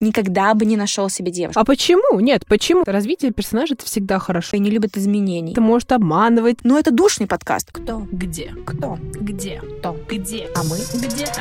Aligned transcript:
никогда 0.00 0.54
бы 0.54 0.64
не 0.64 0.76
нашел 0.76 1.08
себе 1.08 1.30
девушку. 1.30 1.60
А 1.60 1.64
почему? 1.64 2.18
Нет, 2.20 2.46
почему? 2.46 2.82
Развитие 2.86 3.32
персонажа 3.32 3.74
это 3.74 3.84
всегда 3.84 4.18
хорошо. 4.18 4.56
И 4.56 4.60
не 4.60 4.70
любит 4.70 4.96
изменений. 4.96 5.52
Это 5.52 5.60
может 5.60 5.92
обманывать. 5.92 6.58
Но 6.64 6.78
это 6.78 6.90
душный 6.90 7.26
подкаст. 7.26 7.70
Кто? 7.72 8.06
Где? 8.10 8.54
Кто? 8.66 8.98
Где? 9.20 9.60
Кто? 9.78 9.96
Где? 10.08 10.48
А 10.54 10.64
мы? 10.64 10.78
Где-то. 10.94 11.40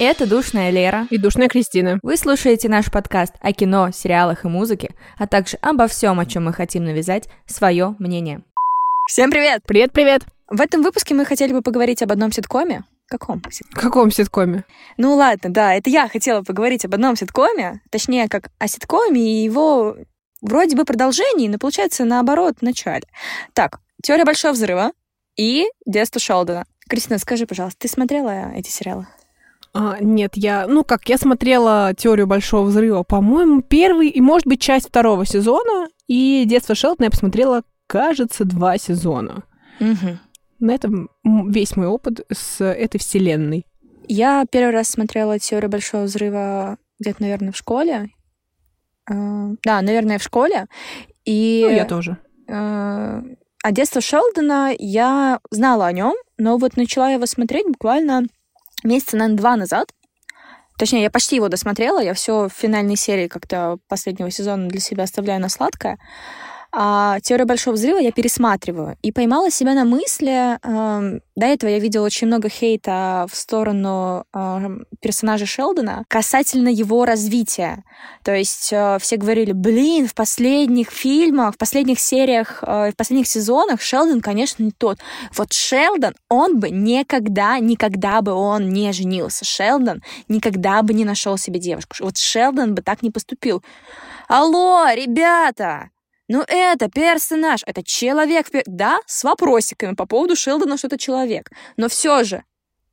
Это 0.00 0.28
«Душная 0.28 0.70
Лера». 0.70 1.08
И 1.10 1.18
душная 1.18 1.48
Кристина. 1.48 1.98
Вы 2.04 2.16
слушаете 2.16 2.68
наш 2.68 2.88
подкаст 2.88 3.34
о 3.40 3.52
кино, 3.52 3.90
сериалах 3.92 4.44
и 4.44 4.48
музыке, 4.48 4.90
а 5.18 5.26
также 5.26 5.56
обо 5.60 5.88
всем, 5.88 6.20
о 6.20 6.24
чем 6.24 6.44
мы 6.44 6.52
хотим 6.52 6.84
навязать 6.84 7.28
свое 7.46 7.96
мнение. 7.98 8.42
Всем 9.08 9.30
привет! 9.30 9.62
Привет-привет! 9.66 10.37
В 10.48 10.60
этом 10.60 10.82
выпуске 10.82 11.14
мы 11.14 11.24
хотели 11.24 11.52
бы 11.52 11.60
поговорить 11.60 12.02
об 12.02 12.10
одном 12.10 12.32
ситкоме. 12.32 12.84
Каком? 13.06 13.42
В 13.42 13.74
каком 13.74 14.10
ситкоме? 14.10 14.64
Ну 14.96 15.14
ладно, 15.14 15.50
да, 15.50 15.74
это 15.74 15.90
я 15.90 16.08
хотела 16.08 16.42
поговорить 16.42 16.84
об 16.84 16.94
одном 16.94 17.16
ситкоме, 17.16 17.80
точнее, 17.90 18.28
как 18.28 18.50
о 18.58 18.68
ситкоме 18.68 19.20
и 19.20 19.44
его 19.44 19.96
вроде 20.40 20.76
бы 20.76 20.84
продолжении, 20.84 21.48
но 21.48 21.58
получается 21.58 22.04
наоборот 22.04 22.56
в 22.58 22.62
начале. 22.62 23.04
Так, 23.54 23.80
«Теория 24.02 24.24
большого 24.24 24.52
взрыва» 24.52 24.92
и 25.36 25.66
«Детство 25.86 26.20
Шелдона». 26.20 26.64
Кристина, 26.88 27.18
скажи, 27.18 27.46
пожалуйста, 27.46 27.80
ты 27.80 27.88
смотрела 27.88 28.52
эти 28.54 28.70
сериалы? 28.70 29.06
А, 29.74 29.98
нет, 30.00 30.32
я, 30.34 30.66
ну 30.66 30.84
как, 30.84 31.08
я 31.08 31.18
смотрела 31.18 31.92
«Теорию 31.96 32.26
большого 32.26 32.66
взрыва», 32.66 33.02
по-моему, 33.02 33.62
первый 33.62 34.08
и, 34.08 34.20
может 34.20 34.46
быть, 34.46 34.60
часть 34.60 34.88
второго 34.88 35.26
сезона, 35.26 35.88
и 36.06 36.44
«Детство 36.46 36.74
Шелдона» 36.74 37.06
я 37.06 37.10
посмотрела, 37.10 37.62
кажется, 37.86 38.44
два 38.44 38.78
сезона. 38.78 39.44
Угу. 39.80 40.18
На 40.58 40.72
этом 40.72 41.10
весь 41.24 41.76
мой 41.76 41.86
опыт 41.86 42.26
с 42.32 42.64
этой 42.64 42.98
вселенной. 42.98 43.66
Я 44.08 44.44
первый 44.50 44.72
раз 44.72 44.88
смотрела 44.88 45.38
«Теорию 45.38 45.70
большого 45.70 46.04
взрыва» 46.04 46.78
где-то, 46.98 47.22
наверное, 47.22 47.52
в 47.52 47.56
школе. 47.56 48.10
Э, 49.10 49.54
Да, 49.62 49.82
наверное, 49.82 50.18
в 50.18 50.22
школе. 50.22 50.66
И... 51.24 51.64
Ну, 51.68 51.74
я 51.74 51.84
тоже. 51.84 52.16
Э, 52.48 53.22
А 53.62 53.72
детство 53.72 54.00
Шелдона 54.00 54.74
я 54.78 55.40
знала 55.50 55.86
о 55.86 55.92
нем, 55.92 56.14
но 56.38 56.56
вот 56.56 56.76
начала 56.76 57.10
его 57.10 57.26
смотреть 57.26 57.66
буквально 57.66 58.22
месяца, 58.82 59.16
наверное, 59.16 59.38
два 59.38 59.56
назад. 59.56 59.92
Точнее, 60.78 61.02
я 61.02 61.10
почти 61.10 61.36
его 61.36 61.48
досмотрела, 61.48 62.00
я 62.00 62.14
все 62.14 62.48
в 62.48 62.52
финальной 62.52 62.96
серии 62.96 63.26
как-то 63.26 63.78
последнего 63.88 64.30
сезона 64.30 64.68
для 64.68 64.80
себя 64.80 65.04
оставляю 65.04 65.40
на 65.40 65.48
сладкое. 65.48 65.98
А 66.70 67.18
«Теорию 67.20 67.46
большого 67.46 67.76
взрыва» 67.76 67.98
я 67.98 68.12
пересматриваю. 68.12 68.96
И 69.02 69.10
поймала 69.10 69.50
себя 69.50 69.72
на 69.72 69.84
мысли... 69.84 70.58
эм, 70.62 71.22
до 71.34 71.46
этого 71.46 71.70
я 71.70 71.78
видела 71.78 72.04
очень 72.04 72.26
много 72.26 72.50
хейта 72.50 73.26
в 73.30 73.36
сторону 73.36 74.24
эм, 74.34 74.84
персонажа 75.00 75.46
Шелдона 75.46 76.04
касательно 76.08 76.68
его 76.68 77.06
развития. 77.06 77.84
То 78.22 78.34
есть 78.34 78.70
э, 78.72 78.98
все 79.00 79.16
говорили, 79.16 79.52
блин, 79.52 80.06
в 80.06 80.14
последних 80.14 80.90
фильмах, 80.90 81.54
в 81.54 81.58
последних 81.58 82.00
сериях, 82.00 82.62
э, 82.62 82.90
в 82.92 82.96
последних 82.96 83.28
сезонах 83.28 83.80
Шелдон, 83.80 84.20
конечно, 84.20 84.62
не 84.62 84.72
тот. 84.72 84.98
Вот 85.34 85.54
Шелдон, 85.54 86.14
он 86.28 86.60
бы 86.60 86.68
никогда, 86.68 87.58
никогда 87.60 88.20
бы 88.20 88.32
он 88.32 88.68
не 88.68 88.92
женился. 88.92 89.46
Шелдон 89.46 90.02
никогда 90.28 90.82
бы 90.82 90.92
не 90.92 91.06
нашел 91.06 91.38
себе 91.38 91.60
девушку. 91.60 91.96
Вот 92.00 92.18
Шелдон 92.18 92.74
бы 92.74 92.82
так 92.82 93.02
не 93.02 93.10
поступил. 93.10 93.62
Алло, 94.28 94.84
ребята! 94.92 95.88
Ну 96.28 96.44
это 96.46 96.88
персонаж, 96.88 97.62
это 97.66 97.82
человек. 97.82 98.48
Да, 98.66 99.00
с 99.06 99.24
вопросиками 99.24 99.94
по 99.94 100.06
поводу 100.06 100.36
Шелдона, 100.36 100.76
что 100.76 100.88
это 100.88 100.98
человек. 100.98 101.50
Но 101.76 101.88
все 101.88 102.22
же 102.22 102.44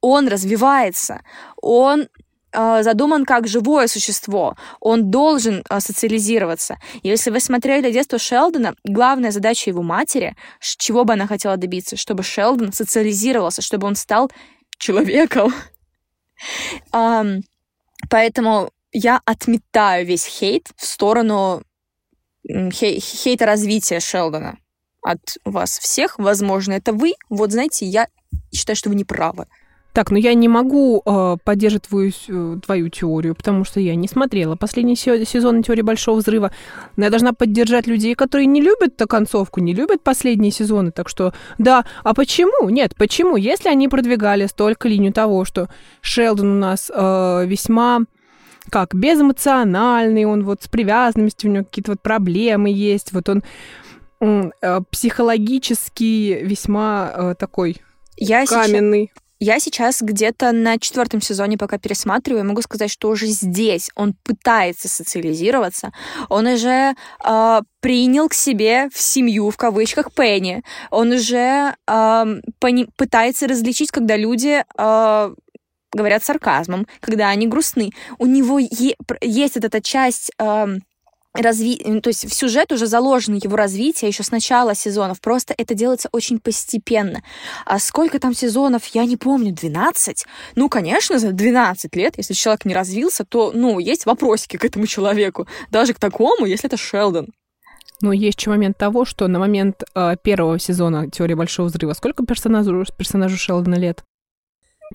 он 0.01 0.27
развивается, 0.27 1.21
он 1.61 2.07
э, 2.51 2.83
задуман 2.83 3.25
как 3.25 3.47
живое 3.47 3.87
существо, 3.87 4.55
он 4.79 5.09
должен 5.09 5.63
э, 5.69 5.79
социализироваться. 5.79 6.77
Если 7.03 7.31
вы 7.31 7.39
смотрели 7.39 7.91
детство 7.91 8.19
Шелдона, 8.19 8.75
главная 8.83 9.31
задача 9.31 9.69
его 9.69 9.81
матери, 9.81 10.35
чего 10.59 11.03
бы 11.03 11.13
она 11.13 11.27
хотела 11.27 11.57
добиться, 11.57 11.97
чтобы 11.97 12.23
Шелдон 12.23 12.71
социализировался, 12.71 13.61
чтобы 13.61 13.87
он 13.87 13.95
стал 13.95 14.31
человеком. 14.77 15.53
Поэтому 18.09 18.69
я 18.91 19.21
отметаю 19.25 20.05
весь 20.05 20.25
хейт 20.25 20.67
в 20.77 20.85
сторону 20.85 21.63
хей- 22.49 22.99
хейта 22.99 23.45
развития 23.45 23.99
Шелдона 23.99 24.57
от 25.01 25.19
вас 25.45 25.79
всех. 25.79 26.17
Возможно, 26.17 26.73
это 26.73 26.93
вы. 26.93 27.13
Вот 27.29 27.51
знаете, 27.51 27.85
я 27.85 28.07
считаю, 28.53 28.75
что 28.75 28.89
вы 28.89 28.95
не 28.95 29.03
правы. 29.03 29.45
Так, 29.93 30.11
ну 30.11 30.17
я 30.17 30.33
не 30.33 30.49
могу 30.49 31.01
э, 31.05 31.37
поддерживать 31.45 31.83
твою, 31.87 32.11
э, 32.27 32.57
твою 32.65 32.89
теорию, 32.89 33.33
потому 33.33 33.63
что 33.63 33.79
я 33.79 33.95
не 33.95 34.09
смотрела 34.09 34.57
последний 34.57 34.97
се- 34.97 35.23
сезон 35.25 35.63
«Теории 35.63 35.83
большого 35.83 36.17
взрыва». 36.17 36.51
Но 36.97 37.05
я 37.05 37.09
должна 37.09 37.31
поддержать 37.31 37.87
людей, 37.87 38.13
которые 38.13 38.45
не 38.45 38.59
любят 38.61 38.95
эту 38.95 39.07
концовку, 39.07 39.61
не 39.61 39.73
любят 39.73 40.03
последние 40.03 40.51
сезоны. 40.51 40.91
Так 40.91 41.07
что, 41.07 41.33
да, 41.59 41.85
а 42.03 42.13
почему? 42.13 42.67
Нет, 42.69 42.93
почему? 42.97 43.37
Если 43.37 43.69
они 43.69 43.87
продвигали 43.87 44.47
столько 44.47 44.89
линию 44.89 45.13
того, 45.13 45.45
что 45.45 45.69
Шелдон 46.01 46.57
у 46.57 46.59
нас 46.59 46.91
э, 46.93 47.45
весьма 47.47 48.01
как 48.69 48.93
безэмоциональный, 48.93 50.25
он 50.25 50.43
вот 50.43 50.63
с 50.63 50.67
привязанностью, 50.67 51.49
у 51.49 51.53
него 51.53 51.65
какие-то 51.65 51.91
вот 51.91 52.01
проблемы 52.01 52.69
есть, 52.69 53.11
вот 53.13 53.29
он 53.29 53.43
э, 54.61 54.79
психологически 54.91 56.39
весьма 56.43 57.11
э, 57.15 57.35
такой 57.37 57.77
Я 58.17 58.45
сейчас, 58.45 58.67
каменный. 58.67 59.11
я 59.39 59.59
сейчас 59.59 60.01
где-то 60.01 60.51
на 60.51 60.77
четвертом 60.79 61.21
сезоне 61.21 61.57
пока 61.57 61.77
пересматриваю, 61.77 62.45
могу 62.45 62.61
сказать, 62.61 62.89
что 62.91 63.09
уже 63.09 63.27
здесь 63.27 63.89
он 63.95 64.13
пытается 64.23 64.87
социализироваться, 64.87 65.91
он 66.29 66.47
уже 66.47 66.95
э, 67.23 67.59
принял 67.81 68.29
к 68.29 68.33
себе 68.33 68.89
в 68.93 68.99
семью, 68.99 69.49
в 69.51 69.57
кавычках, 69.57 70.11
Пенни, 70.13 70.63
он 70.89 71.11
уже 71.11 71.75
ам, 71.85 72.41
пони- 72.59 72.87
пытается 72.97 73.47
различить, 73.47 73.91
когда 73.91 74.17
люди 74.17 74.63
э, 74.77 75.35
говорят 75.95 76.23
сарказмом, 76.23 76.87
когда 76.99 77.29
они 77.29 77.47
грустны. 77.47 77.91
У 78.19 78.25
него 78.25 78.59
е- 78.59 78.95
есть 79.21 79.55
вот 79.55 79.63
эта 79.63 79.81
часть 79.81 80.31
ам, 80.37 80.81
разви... 81.33 81.77
то 82.01 82.09
есть 82.09 82.25
в 82.25 82.33
сюжет 82.33 82.71
уже 82.71 82.87
заложено 82.87 83.35
его 83.35 83.55
развитие 83.55 84.09
еще 84.09 84.23
с 84.23 84.31
начала 84.31 84.75
сезонов. 84.75 85.21
Просто 85.21 85.53
это 85.57 85.73
делается 85.73 86.09
очень 86.11 86.39
постепенно. 86.39 87.23
А 87.65 87.79
сколько 87.79 88.19
там 88.19 88.33
сезонов, 88.33 88.85
я 88.87 89.05
не 89.05 89.17
помню, 89.17 89.53
12? 89.53 90.25
Ну, 90.55 90.69
конечно, 90.69 91.19
за 91.19 91.31
12 91.31 91.95
лет, 91.95 92.15
если 92.17 92.33
человек 92.33 92.65
не 92.65 92.73
развился, 92.73 93.25
то, 93.25 93.51
ну, 93.53 93.79
есть 93.79 94.05
вопросики 94.05 94.57
к 94.57 94.65
этому 94.65 94.87
человеку. 94.87 95.47
Даже 95.71 95.93
к 95.93 95.99
такому, 95.99 96.45
если 96.45 96.67
это 96.67 96.77
Шелдон. 96.77 97.27
Но 98.01 98.11
есть 98.11 98.39
еще 98.39 98.49
момент 98.49 98.77
того, 98.77 99.05
что 99.05 99.27
на 99.27 99.39
момент 99.39 99.83
э, 99.95 100.17
первого 100.21 100.59
сезона 100.59 101.09
«Теории 101.09 101.33
большого 101.33 101.67
взрыва» 101.67 101.93
сколько 101.93 102.25
персонажу, 102.25 102.85
персонажу 102.97 103.37
Шелдона 103.37 103.75
лет? 103.75 104.03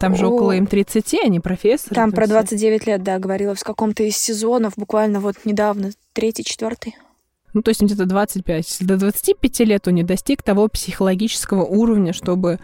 Там 0.00 0.16
же 0.16 0.26
О. 0.26 0.30
около 0.30 0.52
им 0.52 0.66
30, 0.66 1.14
они 1.22 1.40
профессоры. 1.40 1.94
Там 1.94 2.10
про 2.10 2.24
все. 2.24 2.32
29 2.32 2.86
лет, 2.86 3.02
да, 3.02 3.18
говорила 3.18 3.54
в 3.54 3.62
каком-то 3.62 4.02
из 4.02 4.16
сезонов, 4.16 4.72
буквально 4.76 5.20
вот 5.20 5.36
недавно, 5.44 5.90
третий, 6.12 6.42
четвертый. 6.42 6.96
Ну, 7.52 7.62
то 7.62 7.68
есть 7.68 7.82
где-то 7.82 8.06
25. 8.06 8.66
Если 8.66 8.84
до 8.84 8.96
25 8.96 9.60
лет 9.60 9.86
он 9.88 9.94
не 9.94 10.02
достиг 10.02 10.42
того 10.42 10.68
психологического 10.68 11.64
уровня, 11.64 12.12
чтобы 12.12 12.60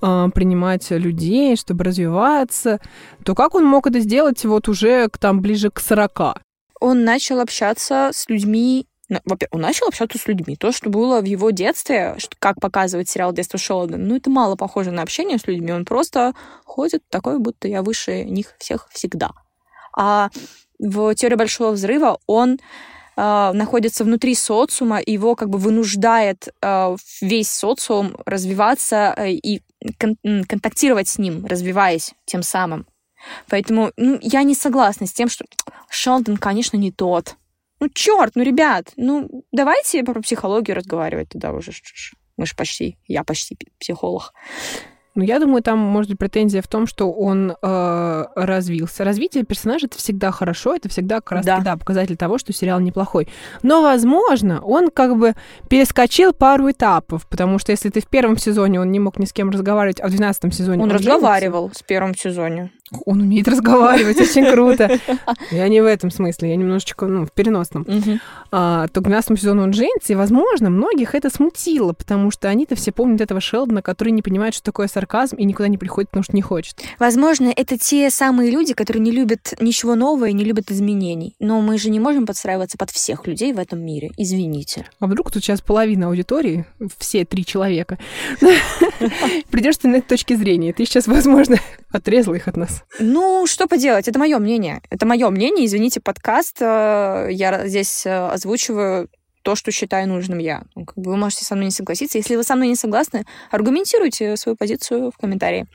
э, 0.00 0.28
принимать 0.34 0.90
людей, 0.90 1.56
чтобы 1.56 1.84
развиваться, 1.84 2.80
то 3.24 3.34
как 3.34 3.54
он 3.54 3.64
мог 3.64 3.86
это 3.86 3.98
сделать 3.98 4.44
вот 4.44 4.68
уже 4.68 5.08
к, 5.08 5.18
там 5.18 5.40
ближе 5.40 5.70
к 5.70 5.80
40? 5.80 6.40
он 6.80 7.04
начал 7.04 7.40
общаться 7.40 8.10
с 8.12 8.28
людьми. 8.28 8.86
На- 9.08 9.20
Во-первых, 9.24 9.54
он 9.54 9.60
начал 9.60 9.86
общаться 9.86 10.18
с 10.18 10.26
людьми. 10.26 10.56
То, 10.56 10.72
что 10.72 10.90
было 10.90 11.20
в 11.20 11.24
его 11.24 11.50
детстве, 11.50 12.16
как 12.38 12.60
показывает 12.60 13.08
сериал 13.08 13.32
«Детство 13.32 13.58
Шелдона», 13.58 14.04
ну, 14.04 14.16
это 14.16 14.30
мало 14.30 14.56
похоже 14.56 14.90
на 14.90 15.02
общение 15.02 15.38
с 15.38 15.46
людьми. 15.46 15.72
Он 15.72 15.84
просто 15.84 16.34
ходит 16.64 17.02
такой, 17.08 17.38
будто 17.38 17.68
я 17.68 17.82
выше 17.82 18.24
них 18.24 18.54
всех 18.58 18.88
всегда. 18.90 19.30
А 19.96 20.30
в 20.78 21.14
«Теории 21.14 21.36
большого 21.36 21.70
взрыва» 21.72 22.18
он 22.26 22.58
а, 23.16 23.52
находится 23.54 24.04
внутри 24.04 24.34
социума, 24.34 25.00
его 25.04 25.34
как 25.36 25.48
бы 25.48 25.58
вынуждает 25.58 26.48
а, 26.60 26.96
весь 27.20 27.50
социум 27.50 28.16
развиваться 28.26 29.12
а, 29.12 29.26
и 29.26 29.62
кон- 29.98 30.44
контактировать 30.44 31.08
с 31.08 31.18
ним, 31.18 31.46
развиваясь 31.46 32.12
тем 32.26 32.42
самым. 32.42 32.86
Поэтому 33.48 33.90
ну, 33.96 34.18
я 34.20 34.42
не 34.42 34.54
согласна 34.54 35.06
с 35.06 35.12
тем, 35.12 35.28
что 35.28 35.46
Шелдон, 35.88 36.36
конечно, 36.36 36.76
не 36.76 36.92
тот. 36.92 37.36
Ну, 37.80 37.88
черт, 37.92 38.32
ну, 38.34 38.42
ребят, 38.42 38.92
ну, 38.96 39.44
давайте 39.52 40.02
про 40.02 40.20
психологию 40.20 40.76
разговаривать 40.76 41.30
тогда 41.30 41.52
уже. 41.52 41.72
Мы 42.36 42.46
же 42.46 42.54
почти, 42.56 42.98
я 43.06 43.24
почти 43.24 43.56
психолог. 43.78 44.32
Но 45.16 45.24
я 45.24 45.40
думаю, 45.40 45.62
там 45.62 45.78
может 45.78 46.10
быть 46.10 46.18
претензия 46.18 46.60
в 46.60 46.68
том, 46.68 46.86
что 46.86 47.10
он 47.10 47.56
э, 47.60 48.24
развился. 48.36 49.02
Развитие 49.02 49.44
персонажа 49.44 49.86
это 49.86 49.96
всегда 49.96 50.30
хорошо, 50.30 50.76
это 50.76 50.90
всегда 50.90 51.16
как 51.16 51.32
раз 51.32 51.46
Да. 51.46 51.60
да, 51.60 51.76
показатель 51.78 52.18
того, 52.18 52.36
что 52.36 52.52
сериал 52.52 52.80
неплохой. 52.80 53.26
Но, 53.62 53.80
возможно, 53.80 54.60
он 54.60 54.90
как 54.90 55.16
бы 55.16 55.34
перескочил 55.70 56.34
пару 56.34 56.70
этапов, 56.70 57.26
потому 57.28 57.58
что 57.58 57.72
если 57.72 57.88
ты 57.88 58.02
в 58.02 58.06
первом 58.08 58.36
сезоне 58.36 58.78
он 58.78 58.92
не 58.92 59.00
мог 59.00 59.18
ни 59.18 59.24
с 59.24 59.32
кем 59.32 59.48
разговаривать, 59.48 60.00
а 60.00 60.08
в 60.08 60.10
двенадцатом 60.10 60.52
сезоне 60.52 60.82
Он 60.82 60.90
женится, 60.90 61.14
разговаривал 61.14 61.70
в 61.74 61.84
первом 61.86 62.14
сезоне. 62.14 62.70
Он 63.04 63.20
умеет 63.20 63.48
разговаривать, 63.48 64.20
очень 64.20 64.50
круто. 64.50 64.98
Я 65.50 65.68
не 65.68 65.80
в 65.80 65.86
этом 65.86 66.10
смысле, 66.10 66.50
я 66.50 66.56
немножечко, 66.56 67.06
ну, 67.06 67.26
в 67.26 67.32
переносном. 67.32 67.86
А, 68.52 68.86
то 68.88 69.00
к 69.00 69.04
12 69.04 69.38
сезону 69.38 69.64
он 69.64 69.72
женится, 69.72 70.12
и, 70.12 70.16
возможно, 70.16 70.70
многих 70.70 71.14
это 71.14 71.30
смутило, 71.30 71.92
потому 71.92 72.30
что 72.30 72.48
они-то 72.48 72.76
все 72.76 72.92
помнят 72.92 73.20
этого 73.20 73.40
Шелдона, 73.40 73.82
который 73.82 74.10
не 74.10 74.22
понимает, 74.22 74.54
что 74.54 74.62
такое 74.62 74.86
сарказм, 74.86 75.36
и 75.36 75.44
никуда 75.44 75.68
не 75.68 75.78
приходит, 75.78 76.10
потому 76.10 76.22
что 76.22 76.36
не 76.36 76.42
хочет. 76.42 76.80
Возможно, 76.98 77.52
это 77.54 77.76
те 77.76 78.08
самые 78.10 78.50
люди, 78.50 78.72
которые 78.72 79.02
не 79.02 79.10
любят 79.10 79.54
ничего 79.60 79.94
нового 79.94 80.26
и 80.26 80.32
не 80.32 80.44
любят 80.44 80.70
изменений. 80.70 81.34
Но 81.40 81.60
мы 81.60 81.78
же 81.78 81.90
не 81.90 81.98
можем 82.00 82.26
подстраиваться 82.26 82.78
под 82.78 82.90
всех 82.90 83.26
людей 83.26 83.52
в 83.52 83.58
этом 83.58 83.80
мире. 83.80 84.12
Извините. 84.16 84.86
А 85.00 85.06
вдруг 85.06 85.32
тут 85.32 85.42
сейчас 85.42 85.60
половина 85.60 86.06
аудитории, 86.08 86.66
все 86.98 87.24
три 87.24 87.44
человека, 87.44 87.98
придерживается 89.50 89.88
на 89.88 89.96
этой 89.96 90.08
точке 90.08 90.36
зрения. 90.36 90.72
Ты 90.72 90.84
сейчас, 90.84 91.06
возможно, 91.06 91.56
отрезала 91.90 92.34
их 92.34 92.48
от 92.48 92.56
нас. 92.56 92.75
Ну, 92.98 93.46
что 93.46 93.66
поделать, 93.66 94.08
это 94.08 94.18
мое 94.18 94.38
мнение. 94.38 94.80
Это 94.90 95.06
мое 95.06 95.28
мнение, 95.30 95.66
извините, 95.66 96.00
подкаст. 96.00 96.56
э, 96.60 97.28
Я 97.30 97.66
здесь 97.68 98.06
э, 98.06 98.28
озвучиваю 98.28 99.08
то, 99.42 99.54
что 99.54 99.70
считаю 99.70 100.08
нужным 100.08 100.38
я. 100.38 100.62
Ну, 100.74 100.84
как 100.84 100.96
бы 100.96 101.10
вы 101.12 101.16
можете 101.16 101.44
со 101.44 101.54
мной 101.54 101.66
не 101.66 101.70
согласиться. 101.70 102.18
Если 102.18 102.34
вы 102.36 102.42
со 102.42 102.56
мной 102.56 102.68
не 102.68 102.76
согласны, 102.76 103.24
аргументируйте 103.50 104.36
свою 104.36 104.56
позицию 104.56 105.10
в 105.12 105.18
комментарии. 105.18 105.66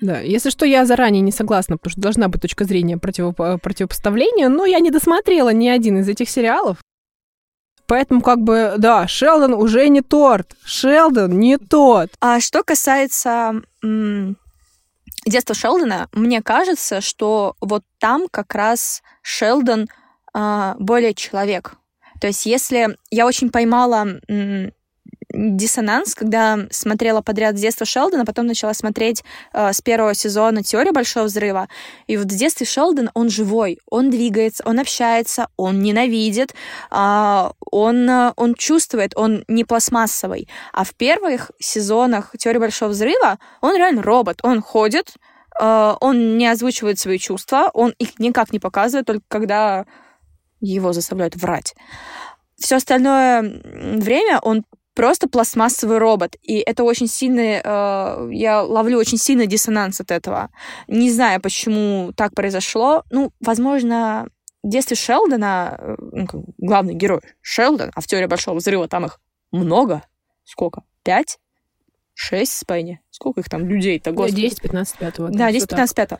Да, 0.00 0.18
если 0.20 0.50
что, 0.50 0.66
я 0.66 0.84
заранее 0.84 1.20
не 1.20 1.30
согласна, 1.32 1.76
потому 1.76 1.92
что 1.92 2.00
должна 2.00 2.28
быть 2.28 2.42
точка 2.42 2.64
зрения 2.64 2.96
противоп- 2.96 3.58
противопоставления, 3.58 4.48
но 4.48 4.64
я 4.66 4.80
не 4.80 4.90
досмотрела 4.90 5.50
ни 5.52 5.68
один 5.68 5.98
из 5.98 6.08
этих 6.08 6.28
сериалов. 6.28 6.78
Поэтому, 7.86 8.22
как 8.22 8.40
бы, 8.40 8.74
да, 8.78 9.06
Шелдон 9.06 9.52
уже 9.54 9.88
не 9.88 10.00
торт. 10.00 10.56
Шелдон 10.64 11.38
не 11.38 11.58
тот. 11.58 12.08
А 12.20 12.40
что 12.40 12.62
касается 12.64 13.62
м, 13.84 14.36
детства 15.26 15.54
Шелдона, 15.54 16.08
мне 16.12 16.42
кажется, 16.42 17.00
что 17.00 17.56
вот 17.60 17.84
там 17.98 18.28
как 18.30 18.54
раз 18.54 19.02
Шелдон 19.22 19.88
а, 20.32 20.76
более 20.78 21.14
человек. 21.14 21.76
То 22.20 22.26
есть 22.28 22.46
если 22.46 22.96
я 23.10 23.26
очень 23.26 23.50
поймала 23.50 24.06
диссонанс, 25.34 26.14
когда 26.14 26.66
смотрела 26.70 27.20
подряд 27.20 27.56
с 27.56 27.60
детства 27.60 27.84
Шелдона, 27.84 28.24
потом 28.24 28.46
начала 28.46 28.72
смотреть 28.72 29.24
э, 29.52 29.72
с 29.72 29.80
первого 29.80 30.14
сезона 30.14 30.62
«Теория 30.62 30.92
большого 30.92 31.24
взрыва». 31.24 31.68
И 32.06 32.16
вот 32.16 32.26
в 32.26 32.36
детстве 32.36 32.66
Шелдон, 32.66 33.10
он 33.14 33.28
живой, 33.28 33.78
он 33.90 34.10
двигается, 34.10 34.62
он 34.66 34.78
общается, 34.78 35.48
он 35.56 35.80
ненавидит, 35.80 36.54
а, 36.90 37.52
он, 37.70 38.08
э, 38.08 38.32
он 38.36 38.54
чувствует, 38.54 39.16
он 39.16 39.44
не 39.48 39.64
пластмассовый. 39.64 40.48
А 40.72 40.84
в 40.84 40.94
первых 40.94 41.50
сезонах 41.58 42.32
«Теории 42.38 42.58
большого 42.58 42.90
взрыва» 42.90 43.38
он 43.60 43.76
реально 43.76 44.02
робот, 44.02 44.38
он 44.42 44.62
ходит, 44.62 45.14
э, 45.60 45.94
он 46.00 46.38
не 46.38 46.46
озвучивает 46.46 46.98
свои 46.98 47.18
чувства, 47.18 47.70
он 47.74 47.94
их 47.98 48.18
никак 48.18 48.52
не 48.52 48.60
показывает, 48.60 49.06
только 49.06 49.24
когда 49.28 49.86
его 50.60 50.92
заставляют 50.92 51.36
врать. 51.36 51.74
Все 52.56 52.76
остальное 52.76 53.42
время 53.42 54.38
он 54.40 54.64
просто 54.94 55.28
пластмассовый 55.28 55.98
робот. 55.98 56.36
И 56.42 56.58
это 56.58 56.84
очень 56.84 57.08
сильный... 57.08 57.60
э, 57.62 58.28
я 58.32 58.62
ловлю 58.62 58.98
очень 58.98 59.18
сильный 59.18 59.46
диссонанс 59.46 60.00
от 60.00 60.10
этого. 60.10 60.50
Не 60.88 61.10
знаю, 61.10 61.40
почему 61.40 62.12
так 62.16 62.34
произошло. 62.34 63.04
Ну, 63.10 63.32
возможно, 63.40 64.28
в 64.62 64.68
детстве 64.68 64.96
Шелдона, 64.96 65.76
э, 65.78 65.96
ну, 65.98 66.26
как 66.26 66.40
главный 66.58 66.94
герой 66.94 67.20
Шелдон, 67.42 67.90
а 67.94 68.00
в 68.00 68.06
теории 68.06 68.26
Большого 68.26 68.56
Взрыва 68.56 68.88
там 68.88 69.06
их 69.06 69.20
много. 69.50 70.02
Сколько? 70.44 70.82
Пять? 71.02 71.38
Шесть 72.16 72.52
в 72.52 72.58
Спайне? 72.58 73.00
Сколько 73.10 73.40
их 73.40 73.48
там 73.48 73.66
людей-то, 73.66 74.12
господи? 74.12 74.42
10, 74.42 74.62
15, 74.62 74.98
5. 74.98 75.18
Вот, 75.18 75.32
Да, 75.32 75.48
всё 75.48 75.54
10, 75.54 75.68
так. 75.68 75.70
15, 75.70 75.96
5. 75.96 76.10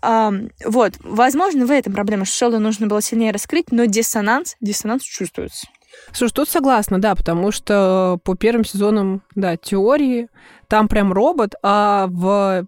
Ам, 0.00 0.48
вот, 0.64 0.94
возможно, 1.00 1.66
в 1.66 1.70
этом 1.70 1.92
проблема, 1.92 2.24
что 2.24 2.34
Шелдона 2.36 2.62
нужно 2.62 2.86
было 2.86 3.02
сильнее 3.02 3.30
раскрыть, 3.30 3.70
но 3.70 3.84
диссонанс, 3.84 4.56
диссонанс 4.60 5.02
чувствуется. 5.02 5.66
Слушай, 6.12 6.34
тут 6.34 6.48
согласна, 6.48 7.00
да, 7.00 7.14
потому 7.14 7.50
что 7.50 8.18
по 8.24 8.36
первым 8.36 8.64
сезонам, 8.64 9.22
да, 9.34 9.56
теории, 9.56 10.28
там 10.68 10.88
прям 10.88 11.12
робот, 11.12 11.54
а 11.62 12.06
в 12.08 12.66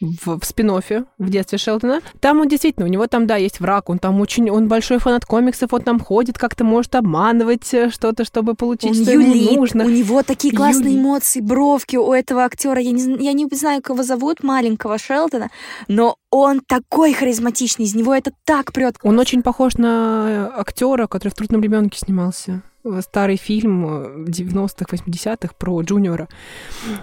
в, 0.00 0.38
в 0.38 0.44
спин 0.44 0.70
в 0.70 1.30
детстве 1.30 1.58
Шелдона. 1.58 2.00
Там 2.20 2.40
он 2.40 2.48
действительно, 2.48 2.86
у 2.86 2.88
него 2.88 3.06
там, 3.06 3.26
да, 3.26 3.36
есть 3.36 3.60
враг, 3.60 3.88
он 3.88 3.98
там 3.98 4.20
очень, 4.20 4.48
он 4.50 4.68
большой 4.68 4.98
фанат 4.98 5.24
комиксов, 5.24 5.72
он 5.72 5.82
там 5.82 5.98
ходит, 5.98 6.38
как-то 6.38 6.64
может 6.64 6.94
обманывать 6.94 7.72
э, 7.74 7.90
что-то, 7.90 8.24
чтобы 8.24 8.54
получить, 8.54 8.90
Он 8.90 8.94
что 8.94 9.12
юлит, 9.12 9.34
ему 9.50 9.60
нужно. 9.60 9.84
у 9.84 9.88
него 9.88 10.22
такие 10.22 10.54
классные 10.54 10.92
Юлит. 10.92 11.04
эмоции, 11.04 11.40
бровки 11.40 11.96
у 11.96 12.12
этого 12.12 12.44
актера. 12.44 12.80
Я 12.80 12.92
не, 12.92 13.24
я 13.24 13.32
не 13.32 13.46
знаю, 13.52 13.82
как 13.82 13.96
его 13.96 14.02
зовут, 14.04 14.42
маленького 14.42 14.98
Шелдона, 14.98 15.50
но 15.88 16.16
он 16.30 16.60
такой 16.60 17.12
харизматичный, 17.12 17.86
из 17.86 17.94
него 17.94 18.14
это 18.14 18.32
так 18.44 18.72
прет. 18.72 18.96
Он 19.02 19.18
очень 19.18 19.42
похож 19.42 19.74
на 19.74 20.52
актера, 20.56 21.06
который 21.06 21.30
в 21.30 21.34
«Трудном 21.34 21.62
ребенке 21.62 21.98
снимался. 21.98 22.62
Э, 22.84 23.00
Старый 23.02 23.36
фильм 23.36 23.86
э, 23.86 24.30
90-х, 24.30 24.96
80-х 24.96 25.54
про 25.58 25.82
Джуниора. 25.82 26.28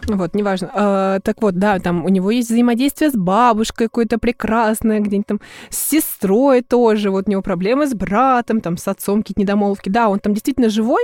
Вот, 0.08 0.34
неважно. 0.34 0.72
А, 0.74 1.20
так 1.20 1.42
вот, 1.42 1.56
да, 1.56 1.80
там 1.80 2.06
у 2.06 2.10
него 2.10 2.32
есть 2.32 2.50
взаимодействие 2.50 3.12
с 3.12 3.14
бабушкой 3.14 3.88
какое-то 3.88 4.18
прекрасное, 4.18 5.00
где-нибудь 5.00 5.28
там 5.28 5.42
с 5.70 5.78
сестрой 5.90 6.62
тоже. 6.62 7.12
Вот 7.12 7.28
у 7.28 7.32
него 7.32 7.42
проблемы 7.42 7.88
с 7.88 7.94
братом, 7.94 8.62
там 8.62 8.78
с 8.78 8.88
отцом 8.88 9.22
какие-то 9.22 9.42
недомолвки. 9.42 9.90
Да, 9.90 10.10
он 10.10 10.20
там 10.20 10.34
действительно 10.34 10.70
живой. 10.70 11.04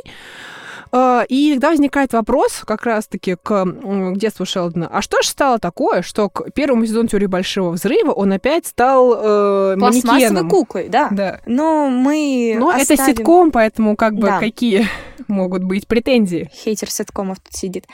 А, 0.95 1.25
И 1.27 1.53
тогда 1.53 1.71
возникает 1.71 2.13
вопрос 2.13 2.61
как 2.65 2.85
раз-таки 2.85 3.35
к, 3.35 3.65
к 3.65 4.13
детству 4.17 4.45
Шелдона. 4.45 4.87
А 4.91 5.01
что 5.01 5.21
же 5.23 5.29
стало 5.29 5.57
такое, 5.57 6.03
что 6.03 6.29
к 6.29 6.51
первому 6.51 6.85
сезону 6.85 7.07
«Теории 7.07 7.25
большого 7.25 7.71
взрыва» 7.71 8.11
он 8.11 8.31
опять 8.31 8.67
стал 8.67 9.13
э, 9.15 9.75
Пластмассовой 9.79 10.13
манекеном? 10.19 10.49
куклой, 10.49 10.89
да. 10.89 11.07
Да. 11.11 11.39
Но 11.47 11.89
мы 11.89 12.53
это 12.55 12.93
оставим- 12.93 13.05
ситком, 13.05 13.51
поэтому 13.51 13.95
как 13.95 14.13
бы 14.13 14.27
Да. 14.27 14.39
какие 14.39 14.87
могут 15.27 15.63
быть 15.63 15.87
претензии? 15.87 16.51
Хейтер 16.53 16.91
ситкомов 16.91 17.39
тут 17.39 17.53
сидит. 17.53 17.85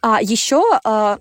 А 0.00 0.20
еще, 0.22 0.62
а, 0.84 1.18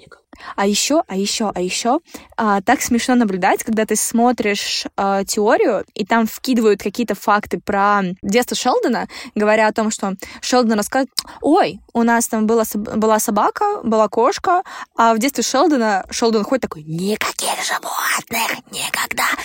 а 0.55 0.67
еще, 0.67 1.03
а 1.07 1.15
еще, 1.15 1.51
а 1.53 1.61
еще, 1.61 1.99
а, 2.35 2.61
так 2.61 2.81
смешно 2.81 3.15
наблюдать, 3.15 3.63
когда 3.63 3.85
ты 3.85 3.95
смотришь 3.95 4.85
а, 4.95 5.23
теорию, 5.23 5.85
и 5.93 6.05
там 6.05 6.27
вкидывают 6.27 6.81
какие-то 6.81 7.15
факты 7.15 7.59
про 7.59 8.01
детство 8.21 8.55
Шелдона, 8.55 9.07
говоря 9.35 9.67
о 9.67 9.73
том, 9.73 9.91
что 9.91 10.13
Шелдон 10.41 10.77
рассказывает, 10.77 11.11
ой, 11.41 11.79
у 11.93 12.03
нас 12.03 12.27
там 12.27 12.47
была, 12.47 12.63
была 12.73 13.19
собака, 13.19 13.81
была 13.83 14.07
кошка, 14.07 14.63
а 14.95 15.13
в 15.13 15.19
детстве 15.19 15.43
Шелдона 15.43 16.05
Шелдон 16.09 16.43
ходит 16.43 16.63
такой, 16.63 16.83
никаких 16.83 17.55
животных, 17.63 18.63
никогда. 18.71 19.25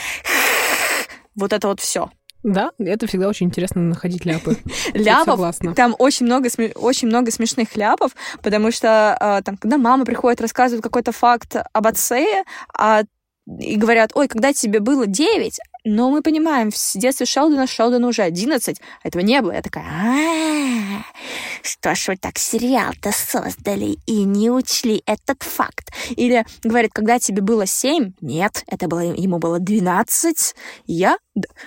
Вот 1.35 1.55
это 1.55 1.69
вот 1.69 1.81
все. 1.81 2.11
Да, 2.43 2.73
это 2.79 3.07
всегда 3.07 3.29
очень 3.29 3.47
интересно 3.47 3.83
находить 3.83 4.25
ляпы. 4.25 4.57
Ляпов. 4.95 5.57
Там 5.77 5.95
очень 5.99 6.27
много, 6.27 6.49
очень 6.75 7.09
много 7.09 7.31
смешных 7.31 7.77
ляпов, 7.77 8.13
потому 8.43 8.73
что 8.73 9.17
э, 9.21 9.43
там, 9.43 9.57
когда 9.57 9.79
мама 9.79 10.05
приходит, 10.05 10.41
рассказывает 10.41 10.83
какой-то 10.83 11.13
факт 11.13 11.57
об 11.73 11.87
отце, 11.87 12.45
а, 12.77 13.03
и 13.47 13.77
говорят, 13.77 14.13
ой, 14.15 14.29
когда 14.29 14.53
тебе 14.53 14.81
было 14.81 15.07
9, 15.07 15.59
но 15.85 16.11
мы 16.11 16.23
понимаем, 16.23 16.71
в 16.71 16.77
детстве 16.95 17.27
Шелдона 17.27 17.67
Шелдону 17.67 18.09
уже 18.09 18.23
11, 18.23 18.81
а 19.03 19.09
этого 19.09 19.23
не 19.23 19.41
было. 19.43 19.53
Я 19.53 19.63
такая, 19.63 19.85
«А, 19.85 21.03
что 21.63 21.95
ж 21.95 22.09
вы 22.09 22.17
так 22.17 22.39
сериал-то 22.39 23.11
создали 23.13 23.99
и 24.07 24.25
не 24.25 24.51
учли 24.51 25.03
этот 25.07 25.43
факт? 25.43 25.93
Или 26.11 26.45
говорит, 26.63 26.93
когда 26.93 27.19
тебе 27.19 27.43
было 27.43 27.67
7, 27.67 28.13
нет, 28.21 28.65
это 28.67 28.87
было, 28.89 29.01
ему 29.01 29.39
было 29.39 29.59
12, 29.59 30.55
я... 30.87 31.17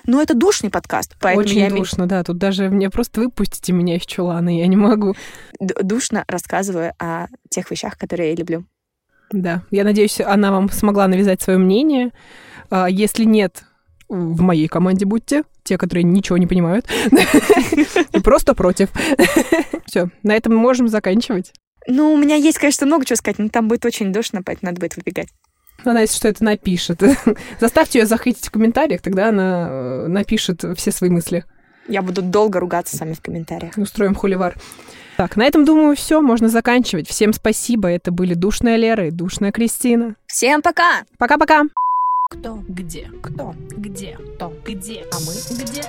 Ну, 0.05 0.21
это 0.21 0.33
душный 0.33 0.69
подкаст, 0.69 1.15
поэтому 1.19 1.45
Очень 1.45 1.59
я 1.59 1.69
душно, 1.69 2.07
да. 2.07 2.23
Тут 2.23 2.37
даже 2.37 2.69
мне 2.69 2.89
просто 2.89 3.21
выпустите 3.21 3.73
меня 3.73 3.95
из 3.97 4.05
чулана, 4.05 4.55
я 4.55 4.67
не 4.67 4.75
могу. 4.75 5.15
д- 5.59 5.75
душно 5.81 6.23
рассказываю 6.27 6.93
о 6.99 7.27
тех 7.49 7.69
вещах, 7.71 7.97
которые 7.97 8.29
я 8.31 8.35
люблю. 8.35 8.65
Да, 9.31 9.63
я 9.71 9.83
надеюсь, 9.83 10.21
она 10.21 10.51
вам 10.51 10.69
смогла 10.69 11.07
навязать 11.07 11.41
свое 11.41 11.57
мнение. 11.57 12.11
А, 12.69 12.87
Если 12.87 13.23
нет, 13.23 13.63
в 14.09 14.41
моей 14.41 14.67
команде 14.67 15.05
будьте, 15.05 15.43
те, 15.63 15.77
которые 15.77 16.03
ничего 16.03 16.37
не 16.37 16.47
понимают, 16.47 16.87
и 18.11 18.19
просто 18.23 18.53
против. 18.53 18.89
Все, 19.85 20.09
на 20.23 20.35
этом 20.35 20.55
мы 20.55 20.59
можем 20.59 20.87
заканчивать. 20.87 21.53
Ну, 21.87 22.13
у 22.13 22.17
меня 22.17 22.35
есть, 22.35 22.57
конечно, 22.57 22.85
много 22.85 23.05
чего 23.05 23.17
сказать, 23.17 23.39
но 23.39 23.49
там 23.49 23.67
будет 23.67 23.85
очень 23.85 24.11
душно, 24.11 24.41
поэтому 24.43 24.71
надо 24.71 24.79
будет 24.79 24.95
выбегать. 24.95 25.29
Она, 25.83 26.01
если 26.01 26.15
что, 26.15 26.27
это 26.27 26.43
напишет. 26.43 27.01
Заставьте 27.59 27.99
ее 27.99 28.05
захейтить 28.05 28.47
в 28.47 28.51
комментариях, 28.51 29.01
тогда 29.01 29.29
она 29.29 29.67
э, 29.69 30.07
напишет 30.07 30.63
все 30.75 30.91
свои 30.91 31.09
мысли. 31.09 31.45
Я 31.87 32.01
буду 32.01 32.23
долго 32.23 32.59
ругаться 32.59 32.97
с 32.97 32.99
вами 32.99 33.13
в 33.13 33.21
комментариях. 33.21 33.77
Устроим 33.77 34.15
холивар. 34.15 34.55
Так, 35.17 35.37
на 35.37 35.45
этом, 35.45 35.63
думаю, 35.63 35.95
все, 35.95 36.21
можно 36.21 36.49
заканчивать. 36.49 37.07
Всем 37.07 37.31
спасибо. 37.31 37.87
Это 37.87 38.11
были 38.11 38.33
душная 38.33 38.75
Лера 38.75 39.07
и 39.07 39.11
душная 39.11 39.51
Кристина. 39.51 40.15
Всем 40.27 40.61
пока! 40.61 41.05
Пока-пока! 41.17 41.63
Кто? 42.39 42.63
Где? 42.67 43.09
Кто? 43.21 43.55
Где? 43.77 44.17
Кто? 44.35 44.53
Где? 44.65 45.05
А 45.11 45.19
мы 45.19 45.33
где-то. 45.63 45.84